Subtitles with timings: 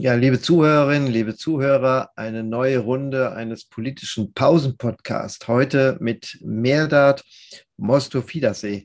[0.00, 5.48] Ja, liebe Zuhörerinnen, liebe Zuhörer, eine neue Runde eines politischen Pausenpodcasts.
[5.48, 7.24] Heute mit Merdat
[7.78, 8.84] Mostofidase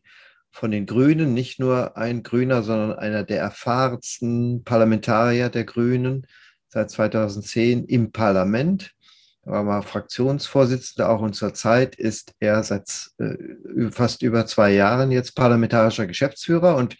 [0.49, 6.26] von den Grünen, nicht nur ein Grüner, sondern einer der erfahrensten Parlamentarier der Grünen
[6.70, 8.95] seit 2010 im Parlament.
[9.45, 15.11] Er war mal Fraktionsvorsitzender auch und zurzeit ist er seit äh, fast über zwei Jahren
[15.11, 16.98] jetzt parlamentarischer Geschäftsführer und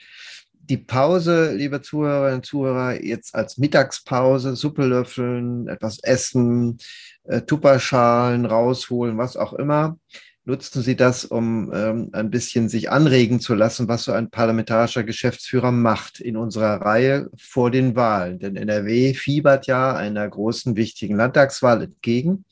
[0.70, 6.77] die Pause, liebe Zuhörerinnen und Zuhörer, jetzt als Mittagspause, Suppe löffeln, etwas essen,
[7.26, 9.98] äh, Tupperschalen rausholen, was auch immer.
[10.45, 15.03] Nutzen Sie das, um ähm, ein bisschen sich anregen zu lassen, was so ein parlamentarischer
[15.03, 18.39] Geschäftsführer macht in unserer Reihe vor den Wahlen.
[18.39, 22.45] Denn NRW fiebert ja einer großen, wichtigen Landtagswahl entgegen.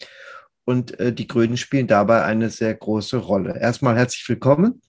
[0.64, 3.60] Und äh, die Grünen spielen dabei eine sehr große Rolle.
[3.60, 4.82] Erstmal herzlich willkommen.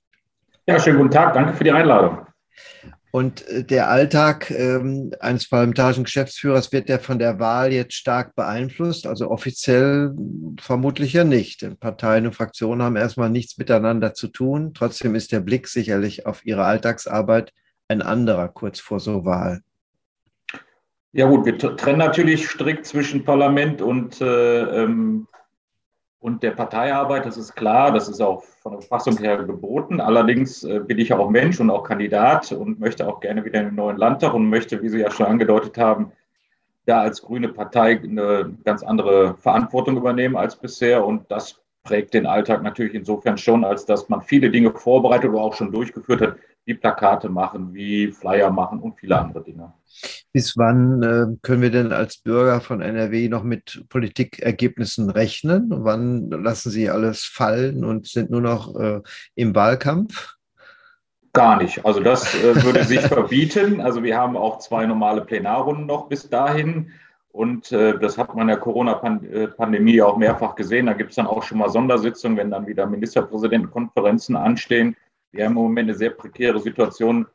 [0.67, 1.35] Ja, schönen guten Tag.
[1.35, 2.27] Danke für die Einladung.
[3.13, 8.35] Und äh, der Alltag ähm, eines parlamentarischen Geschäftsführers wird der von der Wahl jetzt stark
[8.35, 9.07] beeinflusst?
[9.07, 10.15] Also offiziell
[10.59, 11.61] vermutlich ja nicht.
[11.61, 14.73] Denn Parteien und Fraktionen haben erstmal nichts miteinander zu tun.
[14.73, 17.53] Trotzdem ist der Blick sicherlich auf ihre Alltagsarbeit
[17.87, 19.61] ein anderer kurz vor so Wahl.
[21.13, 25.29] Ja gut, wir trennen natürlich strikt zwischen Parlament und äh, ähm,
[26.23, 30.01] und der Parteiarbeit, das ist klar, das ist auch von der Fassung her geboten.
[30.01, 33.67] Allerdings äh, bin ich auch Mensch und auch Kandidat und möchte auch gerne wieder in
[33.67, 36.13] den neuen Landtag und möchte, wie Sie ja schon angedeutet haben,
[36.87, 41.05] da als grüne Partei eine ganz andere Verantwortung übernehmen als bisher.
[41.05, 45.43] Und das prägt den Alltag natürlich insofern schon, als dass man viele Dinge vorbereitet oder
[45.43, 49.73] auch schon durchgeführt hat, wie Plakate machen, wie Flyer machen und viele andere Dinge.
[50.33, 55.69] Bis wann äh, können wir denn als Bürger von NRW noch mit Politikergebnissen rechnen?
[55.71, 59.01] Wann lassen Sie alles fallen und sind nur noch äh,
[59.35, 60.37] im Wahlkampf?
[61.35, 61.85] Gar nicht.
[61.85, 63.81] Also das äh, würde sich verbieten.
[63.81, 66.93] Also wir haben auch zwei normale Plenarrunden noch bis dahin.
[67.31, 70.87] Und äh, das hat man in der Corona-Pandemie auch mehrfach gesehen.
[70.87, 74.97] Da gibt es dann auch schon mal Sondersitzungen, wenn dann wieder Ministerpräsidentenkonferenzen anstehen.
[75.33, 77.27] Wir haben im Moment eine sehr prekäre Situation,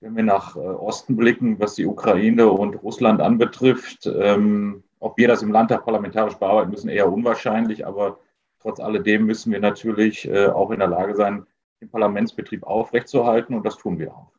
[0.00, 4.06] wenn wir nach äh, Osten blicken, was die Ukraine und Russland anbetrifft.
[4.06, 7.86] Ähm, ob wir das im Landtag parlamentarisch bearbeiten müssen, eher unwahrscheinlich.
[7.86, 8.20] Aber
[8.60, 11.46] trotz alledem müssen wir natürlich äh, auch in der Lage sein,
[11.80, 13.54] den Parlamentsbetrieb aufrechtzuerhalten.
[13.54, 14.30] Und das tun wir auch.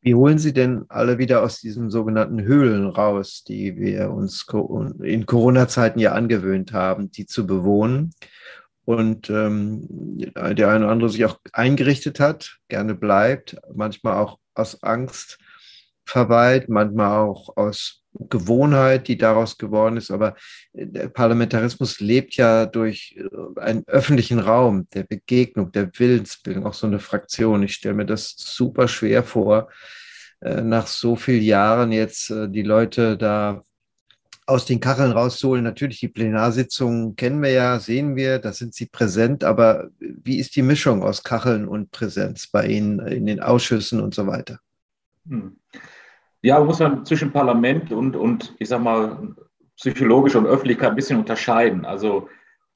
[0.00, 4.46] Wie holen Sie denn alle wieder aus diesen sogenannten Höhlen raus, die wir uns
[5.00, 8.12] in Corona-Zeiten ja angewöhnt haben, die zu bewohnen?
[8.84, 9.86] Und ähm,
[10.34, 15.38] der eine oder andere sich auch eingerichtet hat, gerne bleibt, manchmal auch aus Angst
[16.04, 20.10] verweilt, manchmal auch aus Gewohnheit, die daraus geworden ist.
[20.10, 20.34] Aber
[20.74, 26.86] der Parlamentarismus lebt ja durch äh, einen öffentlichen Raum der Begegnung, der Willensbildung, auch so
[26.86, 27.62] eine Fraktion.
[27.62, 29.70] Ich stelle mir das super schwer vor,
[30.40, 33.62] äh, nach so vielen Jahren jetzt äh, die Leute da
[34.46, 35.64] aus den Kacheln rauszuholen.
[35.64, 40.56] Natürlich, die Plenarsitzungen kennen wir ja, sehen wir, da sind sie präsent, aber wie ist
[40.56, 44.58] die Mischung aus Kacheln und Präsenz bei Ihnen in den Ausschüssen und so weiter?
[45.28, 45.56] Hm.
[46.42, 49.34] Ja, muss man zwischen Parlament und, und ich sag mal,
[49.76, 51.84] psychologisch und Öffentlichkeit ein bisschen unterscheiden.
[51.84, 52.28] Also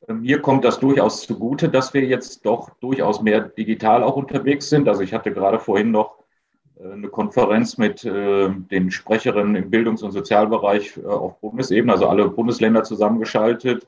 [0.09, 4.69] ähm, mir kommt das durchaus zugute, dass wir jetzt doch durchaus mehr digital auch unterwegs
[4.69, 4.89] sind.
[4.89, 6.26] Also ich hatte gerade vorhin noch äh,
[6.83, 12.29] eine Konferenz mit äh, den Sprecherinnen im Bildungs- und Sozialbereich äh, auf Bundesebene, also alle
[12.29, 13.87] Bundesländer zusammengeschaltet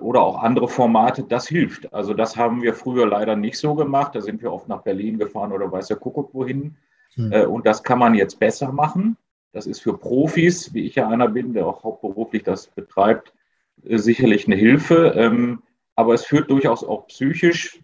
[0.00, 1.92] oder auch andere Formate, das hilft.
[1.92, 4.14] Also das haben wir früher leider nicht so gemacht.
[4.14, 6.76] Da sind wir oft nach Berlin gefahren oder weiß der Kuckuck wohin.
[7.16, 7.50] Hm.
[7.50, 9.18] Und das kann man jetzt besser machen.
[9.52, 13.34] Das ist für Profis, wie ich ja einer bin, der auch hauptberuflich das betreibt,
[13.82, 15.12] sicherlich eine Hilfe.
[15.16, 15.62] Ähm,
[15.96, 17.83] aber es führt durchaus auch psychisch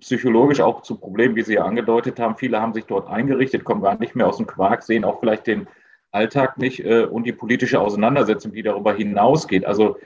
[0.00, 2.36] psychologisch auch zu Problemen, wie Sie ja angedeutet haben.
[2.36, 5.46] Viele haben sich dort eingerichtet, kommen gar nicht mehr aus dem Quark, sehen auch vielleicht
[5.46, 5.66] den
[6.10, 9.64] Alltag nicht äh, und die politische Auseinandersetzung, die darüber hinausgeht.
[9.64, 9.96] Also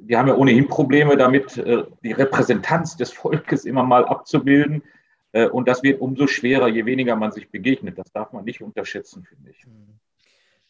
[0.00, 4.82] wir haben ja ohnehin Probleme damit, äh, die Repräsentanz des Volkes immer mal abzubilden.
[5.32, 7.98] Äh, und das wird umso schwerer, je weniger man sich begegnet.
[7.98, 9.64] Das darf man nicht unterschätzen, finde ich.
[9.64, 9.68] Äh,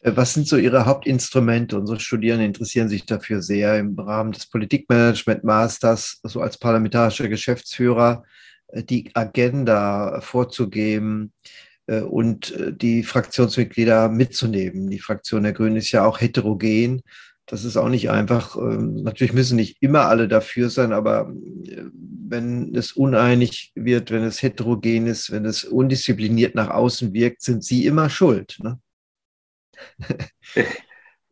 [0.01, 1.77] was sind so Ihre Hauptinstrumente?
[1.77, 8.23] Unsere Studierenden interessieren sich dafür sehr im Rahmen des Politikmanagement Masters, so als parlamentarischer Geschäftsführer
[8.67, 11.33] äh, die Agenda vorzugeben
[11.87, 14.89] äh, und die Fraktionsmitglieder mitzunehmen.
[14.89, 17.01] Die Fraktion der Grünen ist ja auch heterogen.
[17.45, 18.55] Das ist auch nicht einfach.
[18.55, 21.33] Ähm, natürlich müssen nicht immer alle dafür sein, aber
[22.29, 27.63] wenn es uneinig wird, wenn es heterogen ist, wenn es undiszipliniert nach außen wirkt, sind
[27.63, 28.57] Sie immer schuld.
[28.61, 28.79] Ne?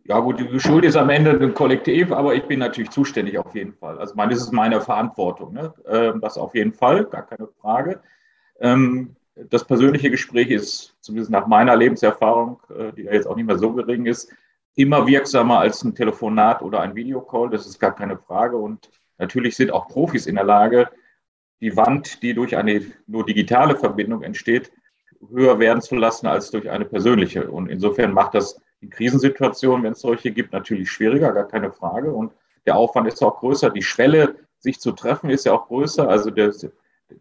[0.10, 3.54] Ja gut, die Schuld ist am Ende ein Kollektiv, aber ich bin natürlich zuständig auf
[3.54, 4.00] jeden Fall.
[4.00, 5.54] Also meine, das ist meine Verantwortung.
[5.54, 5.74] Ne?
[5.86, 8.00] Ähm, das auf jeden Fall, gar keine Frage.
[8.62, 13.48] Ähm, das persönliche Gespräch ist, zumindest nach meiner Lebenserfahrung, äh, die ja jetzt auch nicht
[13.48, 14.32] mehr so gering ist,
[14.76, 18.56] immer wirksamer als ein Telefonat oder ein Videocall, das ist gar keine Frage.
[18.56, 20.90] Und natürlich sind auch Profis in der Lage,
[21.60, 24.72] die Wand, die durch eine nur digitale Verbindung entsteht,
[25.30, 27.50] höher werden zu lassen als durch eine persönliche.
[27.50, 32.14] Und insofern macht das in Krisensituationen, wenn es solche gibt, natürlich schwieriger, gar keine Frage.
[32.14, 32.34] Und
[32.66, 33.70] der Aufwand ist auch größer.
[33.70, 36.08] Die Schwelle, sich zu treffen, ist ja auch größer.
[36.08, 36.54] Also der,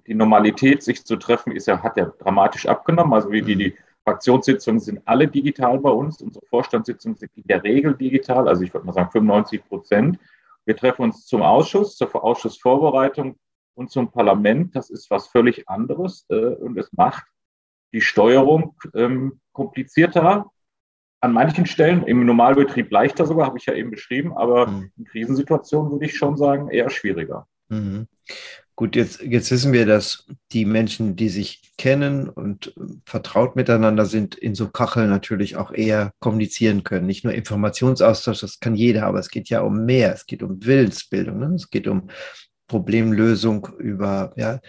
[0.07, 3.15] die Normalität, sich zu treffen, ist ja, hat ja dramatisch abgenommen.
[3.15, 6.21] Also wie die, die Fraktionssitzungen sind alle digital bei uns.
[6.21, 10.19] Unsere Vorstandssitzungen sind in der Regel digital, also ich würde mal sagen 95 Prozent.
[10.65, 13.37] Wir treffen uns zum Ausschuss, zur Ausschussvorbereitung
[13.75, 14.75] und zum Parlament.
[14.77, 17.25] Das ist was völlig anderes äh, und es macht
[17.93, 20.47] die Steuerung ähm, komplizierter,
[21.21, 24.91] an manchen Stellen, im Normalbetrieb leichter sogar, habe ich ja eben beschrieben, aber mhm.
[24.97, 27.47] in Krisensituationen würde ich schon sagen, eher schwieriger.
[27.69, 28.07] Mhm.
[28.79, 32.75] Gut, jetzt, jetzt wissen wir, dass die Menschen, die sich kennen und
[33.07, 37.07] vertraut miteinander sind, in so Kacheln natürlich auch eher kommunizieren können.
[37.07, 40.13] Nicht nur Informationsaustausch, das kann jeder, aber es geht ja um mehr.
[40.13, 41.55] Es geht um Willensbildung, ne?
[41.55, 42.11] es geht um
[42.67, 44.61] Problemlösung über ja,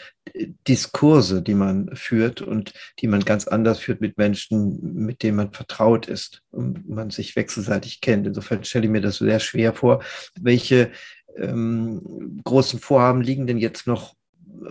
[0.67, 5.51] Diskurse, die man führt und die man ganz anders führt mit Menschen, mit denen man
[5.51, 8.27] vertraut ist und man sich wechselseitig kennt.
[8.27, 10.03] Insofern stelle ich mir das sehr schwer vor.
[10.39, 10.91] Welche
[11.37, 14.15] ähm, großen Vorhaben liegen denn jetzt noch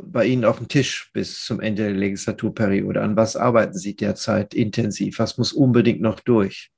[0.03, 3.03] bei Ihnen auf dem Tisch bis zum Ende der Legislaturperiode?
[3.03, 5.19] An was arbeiten Sie derzeit intensiv?
[5.19, 6.71] Was muss unbedingt noch durch?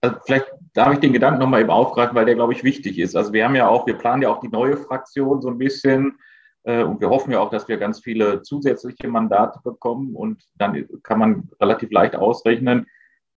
[0.00, 0.46] Also vielleicht
[0.78, 3.16] darf ich den Gedanken nochmal eben aufgreifen, weil der, glaube ich, wichtig ist.
[3.16, 6.18] Also wir haben ja auch, wir planen ja auch die neue Fraktion so ein bisschen
[6.62, 10.88] äh, und wir hoffen ja auch, dass wir ganz viele zusätzliche Mandate bekommen und dann
[11.02, 12.86] kann man relativ leicht ausrechnen,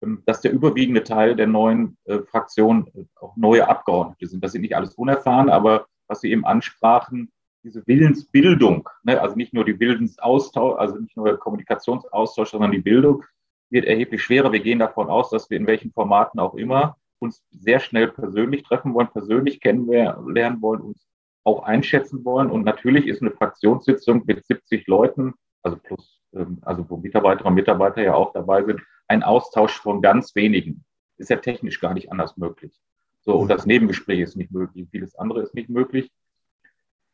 [0.02, 4.44] ähm, dass der überwiegende Teil der neuen äh, Fraktion äh, auch neue Abgeordnete sind.
[4.44, 7.32] Das sind nicht alles unerfahren, aber was Sie eben ansprachen,
[7.64, 12.78] diese Willensbildung, ne, also nicht nur die Willensaustausch, also nicht nur der Kommunikationsaustausch, sondern die
[12.78, 13.24] Bildung,
[13.68, 14.52] wird erheblich schwerer.
[14.52, 18.64] Wir gehen davon aus, dass wir in welchen Formaten auch immer uns sehr schnell persönlich
[18.64, 21.06] treffen wollen, persönlich kennenlernen wollen, uns
[21.44, 22.50] auch einschätzen wollen.
[22.50, 27.54] Und natürlich ist eine Fraktionssitzung mit 70 Leuten, also plus, ähm, also wo Mitarbeiterinnen und
[27.54, 30.84] Mitarbeiter ja auch dabei sind, ein Austausch von ganz wenigen.
[31.16, 32.72] Ist ja technisch gar nicht anders möglich.
[33.20, 34.88] So, und das Nebengespräch ist nicht möglich.
[34.90, 36.10] Vieles andere ist nicht möglich.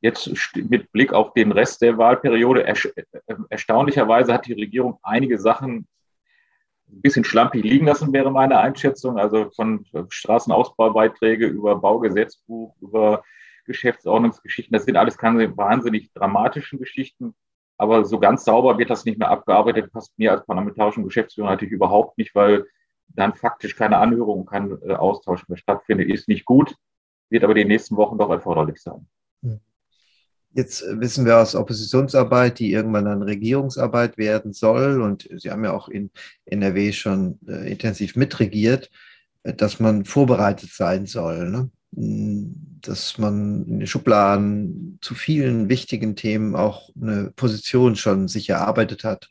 [0.00, 2.74] Jetzt mit Blick auf den Rest der Wahlperiode, äh,
[3.50, 5.86] erstaunlicherweise hat die Regierung einige Sachen
[6.90, 9.18] ein bisschen schlampig liegen lassen, wäre meine Einschätzung.
[9.18, 13.22] Also von Straßenausbaubeiträge über Baugesetzbuch, über
[13.64, 14.72] Geschäftsordnungsgeschichten.
[14.72, 17.34] Das sind alles keine wahnsinnig dramatischen Geschichten.
[17.76, 19.92] Aber so ganz sauber wird das nicht mehr abgearbeitet.
[19.92, 22.66] Passt mir als parlamentarischen Geschäftsführer natürlich überhaupt nicht, weil
[23.08, 26.08] dann faktisch keine Anhörung, kein äh, Austausch mehr stattfindet.
[26.08, 26.74] Ist nicht gut,
[27.30, 29.06] wird aber die nächsten Wochen doch erforderlich sein.
[29.42, 29.60] Hm.
[30.54, 35.72] Jetzt wissen wir aus Oppositionsarbeit, die irgendwann dann Regierungsarbeit werden soll, und Sie haben ja
[35.72, 36.10] auch in
[36.46, 38.90] NRW schon äh, intensiv mitregiert,
[39.42, 41.50] äh, dass man vorbereitet sein soll.
[41.50, 41.70] Ne?
[41.94, 48.48] Hm, dass man in den Schubladen zu vielen wichtigen Themen auch eine Position schon sich
[48.48, 49.30] erarbeitet hat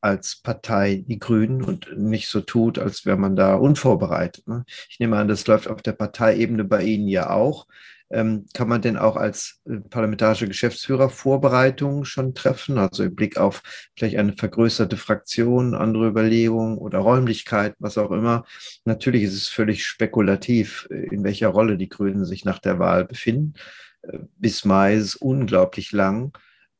[0.00, 4.46] als Partei die Grünen und nicht so tut, als wäre man da unvorbereitet.
[4.48, 4.64] Ne?
[4.88, 7.66] Ich nehme an, das läuft auf der Parteiebene bei Ihnen ja auch.
[8.12, 12.76] Ähm, kann man denn auch als äh, parlamentarischer Geschäftsführer Vorbereitungen schon treffen?
[12.76, 13.62] Also im Blick auf
[13.96, 18.44] vielleicht eine vergrößerte Fraktion, andere Überlegungen oder Räumlichkeit, was auch immer.
[18.84, 23.04] Natürlich ist es völlig spekulativ, äh, in welcher Rolle die Grünen sich nach der Wahl
[23.04, 23.54] befinden.
[24.02, 26.32] Äh, bis Mai ist unglaublich lang.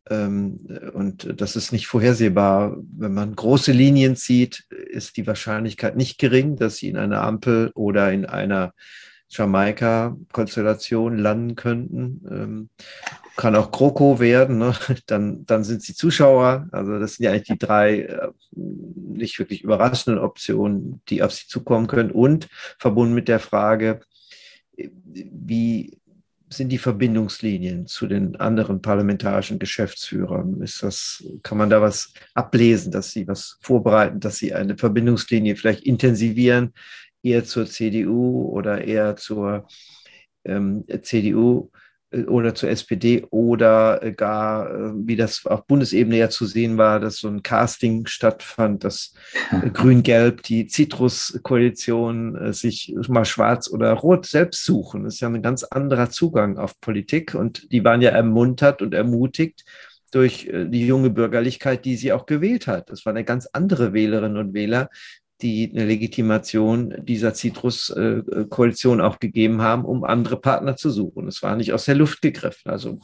[0.09, 2.77] Ähm, und das ist nicht vorhersehbar.
[2.97, 7.71] Wenn man große Linien zieht, ist die Wahrscheinlichkeit nicht gering, dass sie in einer Ampel
[7.75, 8.75] oder in einer
[9.31, 12.27] Jamaika-Konstellation landen könnten.
[12.31, 12.69] Ähm,
[13.37, 14.75] kann auch GroKo werden, ne?
[15.07, 16.69] dann, dann sind sie Zuschauer.
[16.73, 21.47] Also das sind ja eigentlich die drei äh, nicht wirklich überraschenden Optionen, die auf sie
[21.47, 22.11] zukommen können.
[22.11, 24.01] Und verbunden mit der Frage,
[24.75, 25.97] wie
[26.53, 30.61] sind die Verbindungslinien zu den anderen parlamentarischen Geschäftsführern?
[30.63, 35.55] Ist das, kann man da was ablesen, dass sie was vorbereiten, dass sie eine Verbindungslinie
[35.55, 36.75] vielleicht intensivieren
[37.23, 39.67] eher zur CDU oder eher zur
[40.45, 41.71] ähm, CDU
[42.11, 47.01] äh, oder zur SPD oder gar, äh, wie das auf Bundesebene ja zu sehen war,
[47.01, 49.15] dass so ein Casting stattfand, dass
[49.51, 55.05] äh, Grün-Gelb, die Citrus-Koalition sich mal schwarz oder rot selbst suchen.
[55.05, 58.95] Das ist ja ein ganz anderer Zugang auf Politik und die waren ja ermuntert und
[58.95, 59.65] ermutigt
[60.13, 62.91] durch die junge Bürgerlichkeit, die sie auch gewählt hat.
[62.91, 64.91] Das war eine ganz andere Wählerinnen und Wähler,
[65.43, 71.29] die eine Legitimation dieser Citrus-Koalition auch gegeben haben, um andere Partner zu suchen.
[71.29, 72.71] Es war nicht aus der Luft gegriffen.
[72.71, 72.99] Also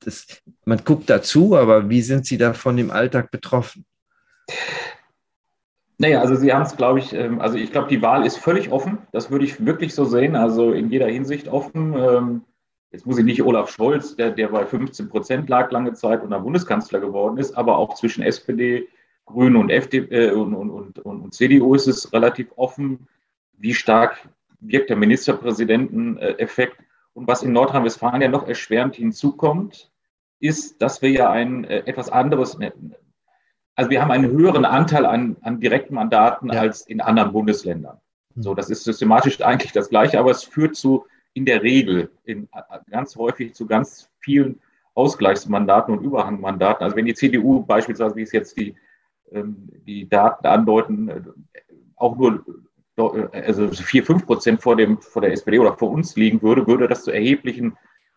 [0.00, 0.26] das,
[0.64, 3.84] man guckt dazu, aber wie sind Sie davon im Alltag betroffen?
[5.98, 8.70] Naja, also Sie haben es, glaube ich, ähm, also ich glaube, die Wahl ist völlig
[8.70, 8.98] offen.
[9.12, 11.94] Das würde ich wirklich so sehen, also in jeder Hinsicht offen.
[11.98, 12.42] Ähm,
[12.92, 16.30] jetzt muss ich nicht Olaf Scholz, der, der bei 15 Prozent lag lange Zeit und
[16.30, 18.86] dann Bundeskanzler geworden ist, aber auch zwischen SPD,
[19.28, 23.06] Grünen und, FDP, äh, und, und, und, CDU ist es relativ offen,
[23.56, 24.28] wie stark
[24.60, 26.76] wirkt der Ministerpräsidenteneffekt.
[27.12, 29.90] Und was in Nordrhein-Westfalen ja noch erschwerend hinzukommt,
[30.40, 32.58] ist, dass wir ja ein äh, etwas anderes,
[33.74, 36.60] also wir haben einen höheren Anteil an, an Direktmandaten ja.
[36.60, 37.98] als in anderen Bundesländern.
[38.34, 38.42] Hm.
[38.42, 42.48] So, das ist systematisch eigentlich das Gleiche, aber es führt zu in der Regel in,
[42.90, 44.60] ganz häufig zu ganz vielen
[44.94, 46.82] Ausgleichsmandaten und Überhangmandaten.
[46.82, 48.74] Also wenn die CDU beispielsweise, wie es jetzt die,
[49.30, 51.20] die Daten andeuten, äh,
[51.96, 52.44] auch nur
[52.96, 56.66] äh, also vier, fünf Prozent vor, dem, vor der SPD oder vor uns liegen würde,
[56.66, 57.76] würde das zu erheblichen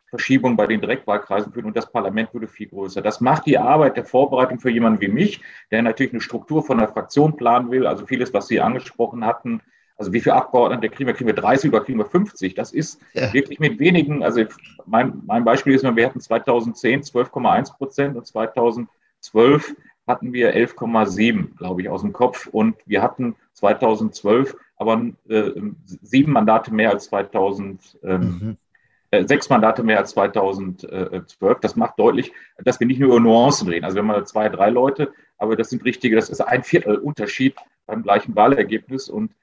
[0.10, 3.01] Verschiebung bei den Direktwahlkreisen führen und das Parlament würde viel größer.
[3.01, 5.41] Das macht die Arbeit der Vorbereitung für jemanden wie mich,
[5.72, 9.62] der natürlich eine Struktur von der Fraktion planen will, also vieles, was Sie angesprochen hatten.
[9.96, 11.13] Also wie viele Abgeordnete kriegen wir?
[11.13, 12.56] Kriegen wir 30 oder kriegen wir 50?
[12.56, 13.32] Das ist ja.
[13.32, 14.44] wirklich mit wenigen, also
[14.86, 19.75] mein, mein Beispiel ist, wir hatten 2010 12,1 Prozent und 2012
[20.12, 22.48] hatten wir 11,7, glaube ich, aus dem Kopf.
[22.48, 25.51] Und wir hatten 2012 aber äh,
[26.01, 28.00] sieben Mandate mehr als 2000.
[28.03, 28.58] Ähm, mhm.
[29.12, 31.60] Äh, sechs Mandate mehr als 2012.
[31.60, 32.32] Das macht deutlich,
[32.63, 33.84] dass wir nicht nur über Nuancen reden.
[33.84, 36.96] Also wir haben mal zwei, drei Leute, aber das sind richtige, das ist ein Viertel
[36.96, 39.10] Unterschied beim gleichen Wahlergebnis.
[39.10, 39.34] Und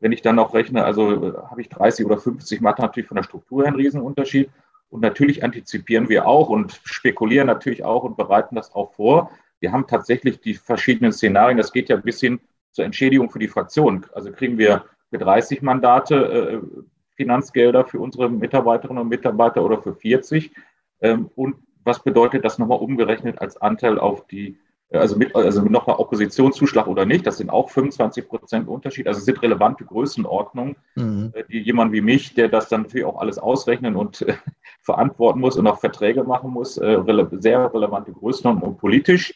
[0.00, 3.16] wenn ich dann noch rechne, also äh, habe ich 30 oder 50, macht natürlich von
[3.16, 4.48] der Struktur einen Riesenunterschied.
[4.90, 9.30] Und natürlich antizipieren wir auch und spekulieren natürlich auch und bereiten das auch vor.
[9.60, 11.58] Wir haben tatsächlich die verschiedenen Szenarien.
[11.58, 12.40] Das geht ja bis hin
[12.72, 14.06] zur Entschädigung für die Fraktion.
[14.12, 16.82] Also kriegen wir für 30 Mandate äh,
[17.16, 20.52] Finanzgelder für unsere Mitarbeiterinnen und Mitarbeiter oder für 40.
[21.00, 24.58] Ähm, und was bedeutet das nochmal umgerechnet als Anteil auf die,
[24.92, 27.26] also mit, also nochmal Oppositionszuschlag oder nicht?
[27.26, 29.08] Das sind auch 25 Prozent Unterschied.
[29.08, 31.32] Also es sind relevante Größenordnungen, mhm.
[31.34, 34.34] Äh, die jemand wie mich, der das dann natürlich auch alles ausrechnen und äh,
[34.82, 38.74] verantworten muss und auch Verträge machen muss, äh, rele sehr relevante Größenordnungen.
[38.74, 39.34] Und politisch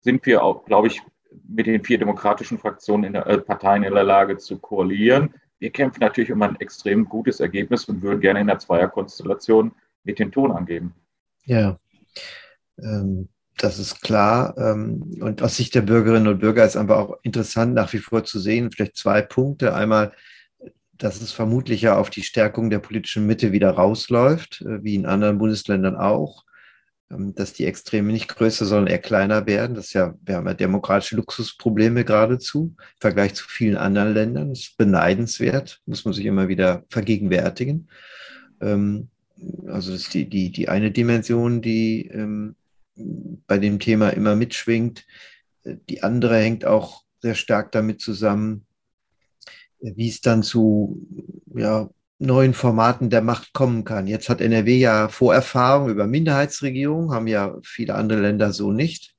[0.00, 1.02] sind wir auch, glaube ich,
[1.48, 5.34] mit den vier demokratischen Fraktionen in der äh, Parteien in der Lage zu koalieren.
[5.58, 9.72] Wir kämpfen natürlich um ein extrem gutes Ergebnis und würden gerne in der Zweierkonstellation
[10.04, 10.94] mit den Ton angeben.
[11.44, 11.78] Ja,
[12.78, 14.56] ähm, das ist klar.
[14.56, 18.24] Ähm, und aus Sicht der Bürgerinnen und Bürger ist aber auch interessant nach wie vor
[18.24, 19.74] zu sehen, vielleicht zwei Punkte.
[19.74, 20.12] Einmal,
[20.92, 25.06] dass es vermutlich ja auf die Stärkung der politischen Mitte wieder rausläuft, äh, wie in
[25.06, 26.44] anderen Bundesländern auch.
[27.10, 29.74] Ähm, dass die Extreme nicht größer, sondern eher kleiner werden.
[29.74, 34.50] Das ist ja, wir haben ja demokratische Luxusprobleme geradezu im Vergleich zu vielen anderen Ländern.
[34.50, 37.88] Das ist beneidenswert, muss man sich immer wieder vergegenwärtigen.
[38.60, 39.08] Ähm,
[39.66, 42.56] also das ist die, die, die eine Dimension, die ähm,
[43.46, 45.06] bei dem Thema immer mitschwingt.
[45.64, 48.66] Die andere hängt auch sehr stark damit zusammen,
[49.80, 51.06] wie es dann zu
[51.54, 54.06] ja, neuen Formaten der Macht kommen kann.
[54.06, 59.14] Jetzt hat NRW ja Vorerfahrung über Minderheitsregierungen, haben ja viele andere Länder so nicht.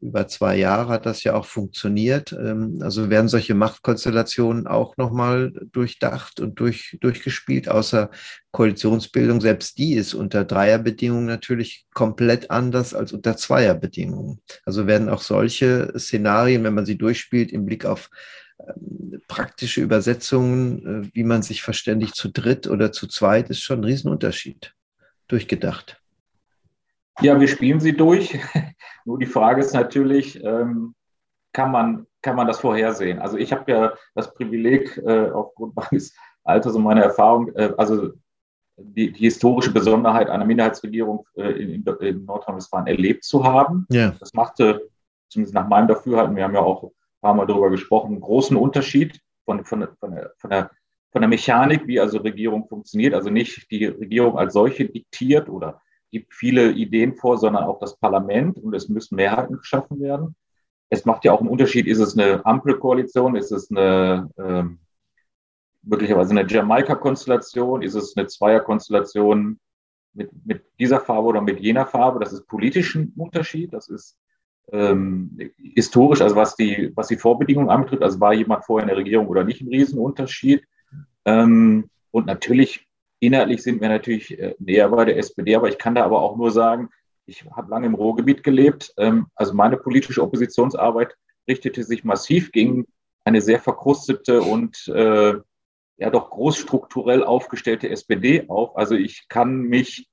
[0.00, 2.30] Über zwei Jahre hat das ja auch funktioniert.
[2.32, 8.10] Ähm, also werden solche Machtkonstellationen auch nochmal durchdacht und durch, durchgespielt, außer
[8.52, 9.40] Koalitionsbildung.
[9.40, 14.40] Selbst die ist unter Dreierbedingungen natürlich komplett anders als unter Zweierbedingungen.
[14.64, 18.10] Also werden auch solche Szenarien, wenn man sie durchspielt, im Blick auf
[19.28, 23.84] praktische Übersetzungen, äh, wie man sich verständigt zu dritt oder zu zweit, ist schon ein
[23.84, 24.74] Riesenunterschied.
[25.28, 26.00] Durchgedacht.
[27.20, 28.38] Ja, wir spielen sie durch.
[29.04, 30.94] Nur die Frage ist natürlich, ähm,
[31.52, 33.18] kann, man, kann man das vorhersehen?
[33.18, 38.12] Also ich habe ja das Privileg, äh, aufgrund meines Alters und meiner Erfahrung, äh, also
[38.78, 43.86] die, die, historische Besonderheit einer Minderheitsregierung in, in Nordrhein-Westfalen erlebt zu haben.
[43.88, 44.14] Ja.
[44.20, 44.90] Das machte,
[45.30, 46.92] zumindest nach meinem Dafürhalten, wir haben ja auch
[47.26, 50.70] haben wir darüber gesprochen, großen Unterschied von, von, von, der, von, der,
[51.12, 53.14] von der Mechanik, wie also Regierung funktioniert.
[53.14, 55.80] Also nicht die Regierung als solche diktiert oder
[56.10, 60.36] gibt viele Ideen vor, sondern auch das Parlament und es müssen Mehrheiten geschaffen werden.
[60.88, 64.78] Es macht ja auch einen Unterschied, ist es eine Ampelkoalition, ist es eine ähm,
[65.86, 69.58] möglicherweise eine Jamaika-Konstellation, ist es eine Zweierkonstellation
[70.12, 72.20] mit, mit dieser Farbe oder mit jener Farbe.
[72.20, 74.18] Das ist politisch ein Unterschied, das ist
[74.72, 75.38] ähm,
[75.74, 79.28] historisch, also was die, was die Vorbedingungen anbetrifft, also war jemand vorher in der Regierung
[79.28, 80.64] oder nicht, ein Riesenunterschied.
[81.24, 82.86] Ähm, und natürlich,
[83.20, 86.36] inhaltlich sind wir natürlich äh, näher bei der SPD, aber ich kann da aber auch
[86.36, 86.90] nur sagen,
[87.26, 88.92] ich habe lange im Ruhrgebiet gelebt.
[88.96, 91.16] Ähm, also meine politische Oppositionsarbeit
[91.48, 92.86] richtete sich massiv gegen
[93.24, 95.34] eine sehr verkrustete und äh,
[95.98, 98.76] ja doch großstrukturell aufgestellte SPD auf.
[98.76, 100.08] Also ich kann mich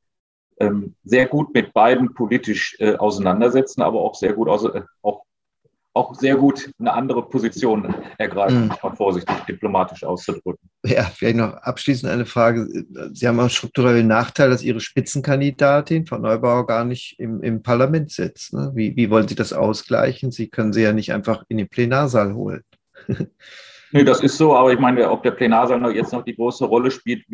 [0.68, 5.24] ähm, sehr gut mit beiden politisch äh, auseinandersetzen, aber auch sehr gut aus, äh, auch
[5.94, 8.74] auch sehr gut eine andere Position ergreifen, mhm.
[8.82, 10.68] mal vorsichtig diplomatisch auszudrücken.
[10.84, 12.68] Ja, vielleicht noch abschließend eine Frage.
[13.14, 18.12] Sie haben einen strukturellen Nachteil, dass Ihre Spitzenkandidatin Frau Neubauer gar nicht im, im Parlament
[18.12, 18.54] sitzt.
[18.54, 18.72] Ne?
[18.74, 20.32] Wie, wie wollen Sie das ausgleichen?
[20.32, 22.64] Sie können sie ja nicht einfach in den Plenarsaal holen.
[23.96, 26.66] Nee, das ist so, aber ich meine, ob der Plenarsaal noch jetzt noch die große
[26.66, 27.26] Rolle spielt,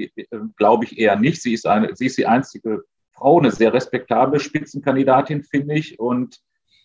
[0.58, 1.42] glaube ich eher nicht.
[1.42, 2.84] Sie ist, eine, sie ist die einzige
[3.20, 6.00] Frau, eine sehr respektable Spitzenkandidatin, finde ich.
[6.00, 6.40] Und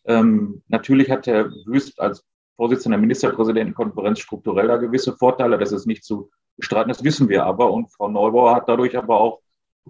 [0.05, 2.25] ähm, natürlich hat Herr Wüst als
[2.57, 5.59] Vorsitzender der Ministerpräsidentenkonferenz strukturell da gewisse Vorteile.
[5.59, 7.73] Das ist nicht zu bestreiten, das wissen wir aber.
[7.73, 9.41] Und Frau Neubauer hat dadurch aber auch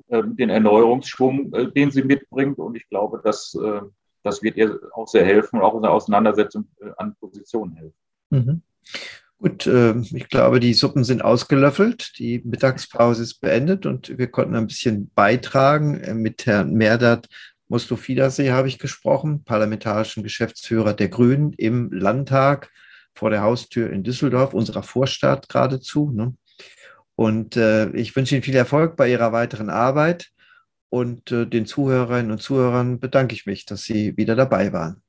[0.08, 2.58] äh, den Erneuerungsschwung, äh, den sie mitbringt.
[2.58, 3.80] Und ich glaube, dass, äh,
[4.22, 7.98] das wird ihr auch sehr helfen und auch in der Auseinandersetzung äh, an Positionen helfen.
[8.30, 8.62] Mhm.
[9.44, 12.18] Gut, äh, ich glaube, die Suppen sind ausgelöffelt.
[12.18, 16.00] Die Mittagspause ist beendet und wir konnten ein bisschen beitragen.
[16.00, 17.28] Äh, mit Herrn Merdat
[17.68, 22.70] Mostofidasee habe ich gesprochen, parlamentarischen Geschäftsführer der Grünen im Landtag
[23.12, 26.10] vor der Haustür in Düsseldorf, unserer Vorstadt geradezu.
[26.10, 26.34] Ne?
[27.14, 30.30] Und äh, ich wünsche Ihnen viel Erfolg bei Ihrer weiteren Arbeit
[30.88, 35.03] und äh, den Zuhörerinnen und Zuhörern bedanke ich mich, dass Sie wieder dabei waren.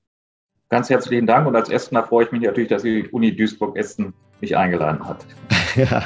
[0.75, 4.57] Ganz herzlichen Dank und als Essener freue ich mich natürlich, dass die Uni Duisburg-Essen mich
[4.57, 5.25] eingeladen hat.
[5.77, 6.03] ja.